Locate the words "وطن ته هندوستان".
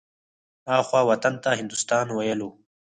1.09-2.05